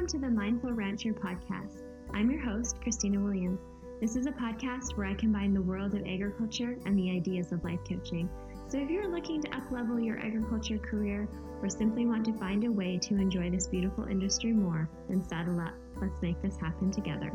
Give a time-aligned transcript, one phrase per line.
[0.00, 1.82] Welcome to the Mindful Rancher podcast.
[2.14, 3.60] I'm your host, Christina Williams.
[4.00, 7.62] This is a podcast where I combine the world of agriculture and the ideas of
[7.64, 8.26] life coaching.
[8.68, 11.28] So if you're looking to uplevel your agriculture career
[11.60, 15.60] or simply want to find a way to enjoy this beautiful industry more, then saddle
[15.60, 15.74] up.
[16.00, 17.30] Let's make this happen together.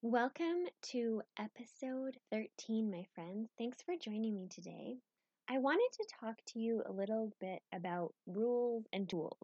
[0.00, 3.50] Welcome to episode 13, my friends.
[3.58, 4.96] Thanks for joining me today.
[5.50, 9.38] I wanted to talk to you a little bit about rules and tools.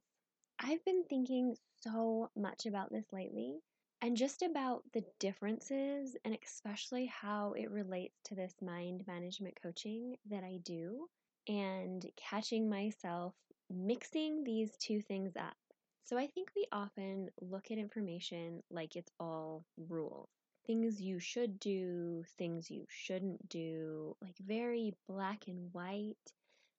[0.59, 3.60] I've been thinking so much about this lately
[4.02, 10.16] and just about the differences and especially how it relates to this mind management coaching
[10.29, 11.09] that I do
[11.48, 13.32] and catching myself
[13.71, 15.57] mixing these two things up.
[16.02, 20.29] So I think we often look at information like it's all rules
[20.66, 26.32] things you should do, things you shouldn't do, like very black and white.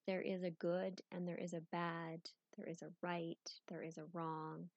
[0.07, 2.21] There is a good and there is a bad,
[2.57, 4.69] there is a right, there is a wrong.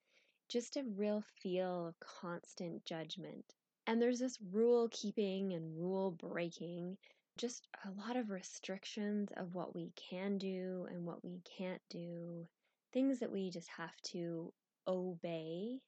[0.47, 3.45] Just a real feel of constant judgment.
[3.87, 6.97] And there's this rule keeping and rule breaking,
[7.37, 12.47] just a lot of restrictions of what we can do and what we can't do,
[12.91, 14.51] things that we just have to
[14.87, 15.79] obey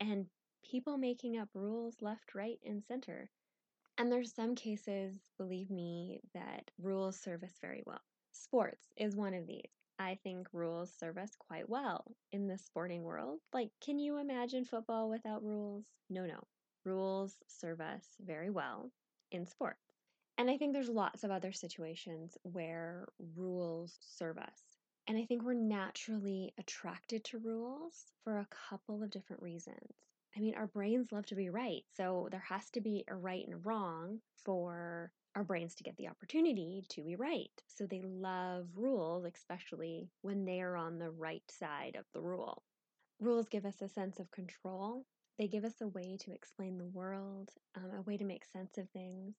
[0.00, 0.26] and
[0.62, 3.30] people making up rules left, right, and center.
[3.98, 8.00] And there's some cases, believe me, that rules serve us very well.
[8.32, 9.70] Sports is one of these.
[9.98, 13.40] I think rules serve us quite well in the sporting world.
[13.52, 15.84] Like, can you imagine football without rules?
[16.08, 16.42] No, no.
[16.84, 18.90] Rules serve us very well
[19.30, 19.92] in sports.
[20.38, 24.78] And I think there's lots of other situations where rules serve us.
[25.06, 29.92] And I think we're naturally attracted to rules for a couple of different reasons.
[30.36, 31.82] I mean, our brains love to be right.
[31.96, 36.08] So there has to be a right and wrong for our brains to get the
[36.08, 37.50] opportunity to be right.
[37.66, 42.62] So they love rules, especially when they are on the right side of the rule.
[43.20, 45.04] Rules give us a sense of control.
[45.38, 48.78] They give us a way to explain the world, um, a way to make sense
[48.78, 49.34] of things.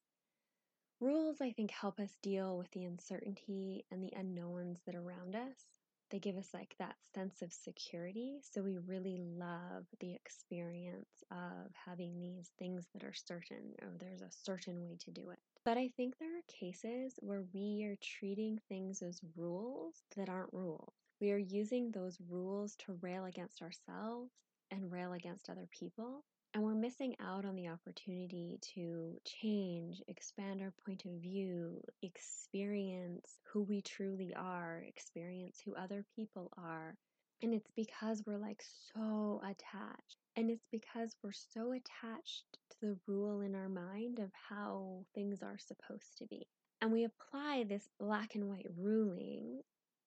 [0.99, 5.35] Rules, I think, help us deal with the uncertainty and the unknowns that are around
[5.35, 5.65] us
[6.11, 8.39] they give us like that sense of security.
[8.41, 14.21] So we really love the experience of having these things that are certain, or there's
[14.21, 15.39] a certain way to do it.
[15.65, 20.53] But I think there are cases where we are treating things as rules that aren't
[20.53, 20.93] rules.
[21.19, 24.31] We are using those rules to rail against ourselves
[24.71, 26.23] and rail against other people.
[26.53, 33.39] And we're missing out on the opportunity to change, expand our point of view, experience
[33.43, 36.97] who we truly are, experience who other people are.
[37.41, 38.61] And it's because we're like
[38.93, 40.17] so attached.
[40.35, 45.41] And it's because we're so attached to the rule in our mind of how things
[45.41, 46.45] are supposed to be.
[46.81, 49.61] And we apply this black and white ruling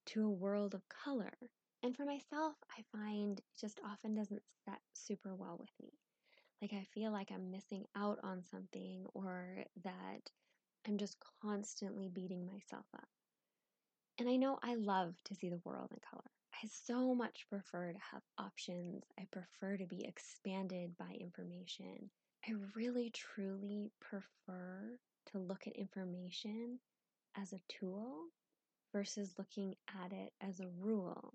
[0.07, 1.33] to a world of color.
[1.83, 5.93] And for myself, I find it just often doesn't set super well with me
[6.65, 10.31] like I feel like I'm missing out on something or that
[10.89, 13.09] I'm just constantly beating myself up.
[14.19, 16.31] And I know I love to see the world in color.
[16.55, 19.05] I so much prefer to have options.
[19.21, 22.09] I prefer to be expanded by information.
[22.49, 24.99] I really, truly prefer
[25.33, 26.79] to look at information
[27.37, 28.15] as a tool
[28.91, 31.35] versus looking at it as a rule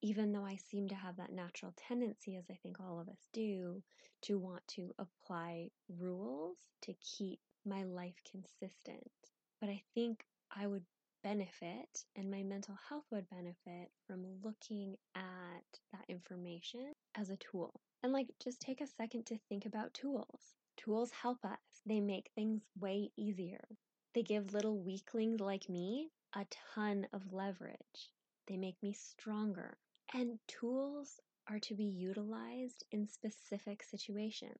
[0.00, 3.28] even though I seem to have that natural tendency, as I think all of us
[3.32, 3.82] do,
[4.22, 9.10] to want to apply rules to keep my life consistent.
[9.60, 10.84] But I think I would
[11.22, 17.80] benefit and my mental health would benefit from looking at that information as a tool.
[18.02, 20.54] And like, just take a second to think about tools.
[20.76, 23.64] Tools help us, they make things way easier.
[24.14, 28.10] They give little weaklings like me a ton of leverage.
[28.46, 29.76] They make me stronger.
[30.14, 34.58] And tools are to be utilized in specific situations.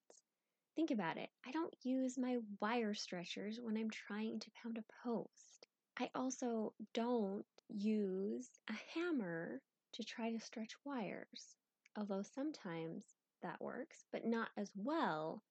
[0.77, 1.31] Think about it.
[1.47, 5.67] I don't use my wire stretchers when I'm trying to pound a post.
[5.99, 9.61] I also don't use a hammer
[9.93, 11.57] to try to stretch wires,
[11.97, 13.05] although sometimes
[13.43, 15.43] that works, but not as well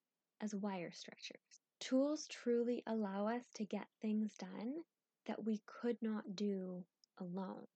[0.41, 1.61] as wire stretchers.
[1.79, 4.83] Tools truly allow us to get things done
[5.25, 6.85] that we could not do
[7.19, 7.67] alone.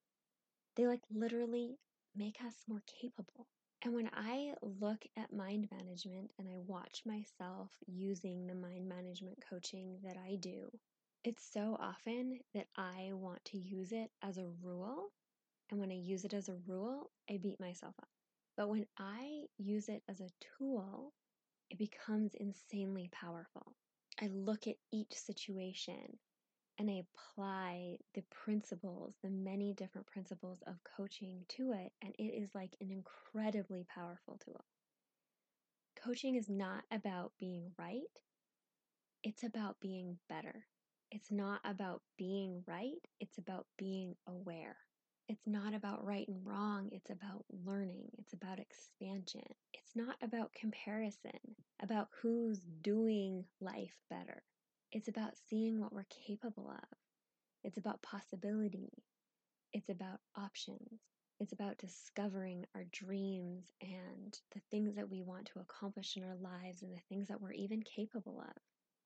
[0.75, 1.77] They like literally
[2.15, 3.47] make us more capable.
[3.83, 9.39] And when I look at mind management and I watch myself using the mind management
[9.49, 10.69] coaching that I do,
[11.23, 15.11] it's so often that I want to use it as a rule.
[15.69, 18.09] And when I use it as a rule, I beat myself up.
[18.57, 21.13] But when I use it as a tool,
[21.69, 23.75] it becomes insanely powerful.
[24.21, 26.19] I look at each situation
[26.77, 32.33] and I apply the principles, the many different principles of coaching to it, and it
[32.41, 34.65] is like an incredibly powerful tool.
[35.95, 38.01] Coaching is not about being right,
[39.23, 40.65] it's about being better.
[41.11, 44.77] It's not about being right, it's about being aware.
[45.27, 49.43] It's not about right and wrong, it's about learning, it's about expansion.
[49.73, 54.43] It's not about comparison, about who's doing life better.
[54.91, 56.97] It's about seeing what we're capable of.
[57.63, 58.91] It's about possibility.
[59.73, 61.01] It's about options.
[61.39, 66.35] It's about discovering our dreams and the things that we want to accomplish in our
[66.35, 68.61] lives and the things that we're even capable of.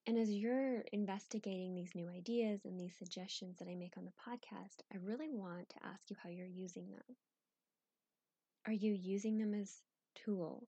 [0.08, 4.12] And as you're investigating these new ideas and these suggestions that I make on the
[4.12, 7.16] podcast, I really want to ask you how you're using them.
[8.66, 9.82] Are you using them as
[10.16, 10.68] tools,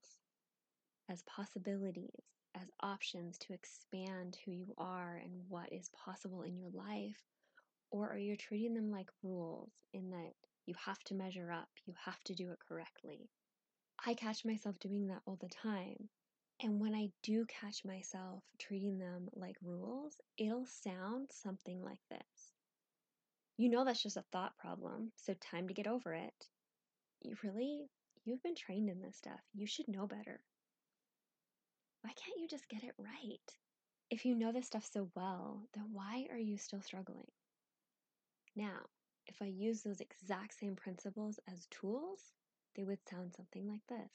[1.08, 6.70] as possibilities, as options to expand who you are and what is possible in your
[6.70, 7.22] life?
[7.90, 10.32] Or are you treating them like rules in that
[10.66, 13.30] you have to measure up, you have to do it correctly?
[14.04, 16.08] I catch myself doing that all the time.
[16.60, 22.52] And when I do catch myself treating them like rules, it'll sound something like this.
[23.56, 26.48] You know that's just a thought problem, so time to get over it.
[27.22, 27.88] You really,
[28.24, 29.40] you've been trained in this stuff.
[29.54, 30.40] You should know better.
[32.02, 33.56] Why can't you just get it right?
[34.10, 37.30] If you know this stuff so well, then why are you still struggling?
[38.56, 38.86] Now,
[39.26, 42.32] if I use those exact same principles as tools,
[42.74, 44.10] they would sound something like this.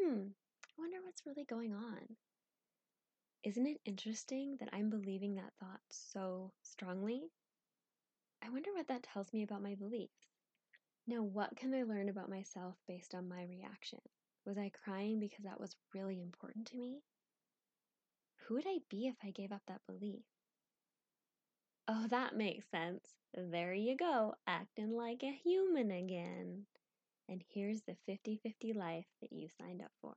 [0.00, 0.28] Hmm,
[0.64, 2.16] I wonder what's really going on.
[3.42, 7.30] Isn't it interesting that I'm believing that thought so strongly?
[8.42, 10.26] I wonder what that tells me about my beliefs.
[11.06, 14.00] Now, what can I learn about myself based on my reaction?
[14.46, 17.00] Was I crying because that was really important to me?
[18.46, 20.22] Who would I be if I gave up that belief?
[21.88, 23.04] Oh, that makes sense.
[23.34, 26.66] There you go, acting like a human again.
[27.28, 30.14] And here's the 50 50 life that you signed up for.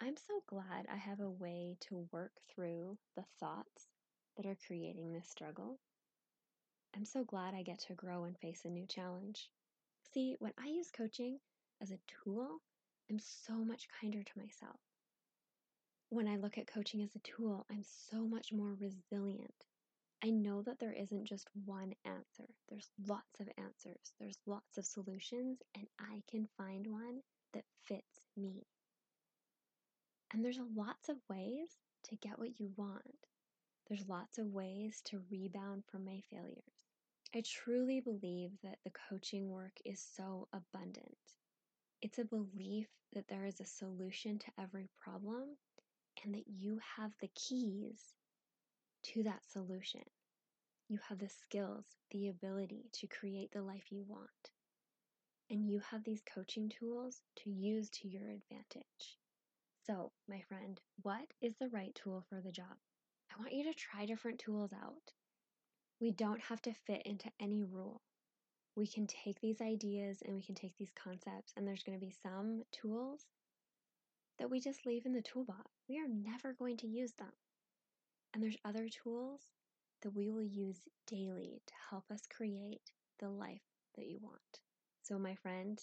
[0.00, 3.88] I'm so glad I have a way to work through the thoughts
[4.36, 5.78] that are creating this struggle.
[6.94, 9.48] I'm so glad I get to grow and face a new challenge.
[10.12, 11.38] See, when I use coaching
[11.80, 12.60] as a tool,
[13.10, 14.80] I'm so much kinder to myself.
[16.08, 19.66] When I look at coaching as a tool, I'm so much more resilient.
[20.22, 22.48] I know that there isn't just one answer.
[22.68, 24.14] There's lots of answers.
[24.18, 27.20] There's lots of solutions, and I can find one
[27.52, 28.66] that fits me.
[30.32, 31.68] And there's lots of ways
[32.04, 33.02] to get what you want.
[33.88, 36.86] There's lots of ways to rebound from my failures.
[37.34, 41.18] I truly believe that the coaching work is so abundant.
[42.04, 45.56] It's a belief that there is a solution to every problem
[46.22, 48.12] and that you have the keys
[49.04, 50.02] to that solution.
[50.86, 54.50] You have the skills, the ability to create the life you want.
[55.48, 59.16] And you have these coaching tools to use to your advantage.
[59.86, 62.76] So, my friend, what is the right tool for the job?
[63.34, 65.14] I want you to try different tools out.
[66.00, 68.02] We don't have to fit into any rule.
[68.76, 72.04] We can take these ideas and we can take these concepts, and there's going to
[72.04, 73.26] be some tools
[74.38, 75.70] that we just leave in the toolbox.
[75.88, 77.32] We are never going to use them.
[78.32, 79.40] And there's other tools
[80.02, 82.90] that we will use daily to help us create
[83.20, 83.62] the life
[83.96, 84.60] that you want.
[85.02, 85.80] So, my friend,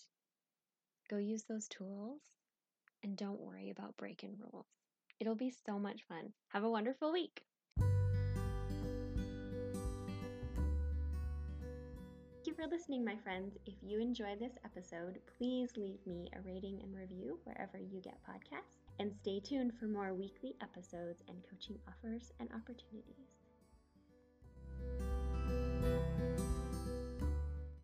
[1.10, 2.22] go use those tools
[3.04, 4.68] and don't worry about breaking rules.
[5.20, 6.34] It'll be so much fun.
[6.50, 7.44] Have a wonderful week.
[12.62, 13.58] For listening, my friends.
[13.66, 18.20] If you enjoy this episode, please leave me a rating and review wherever you get
[18.24, 18.78] podcasts.
[19.00, 23.41] And stay tuned for more weekly episodes and coaching offers and opportunities.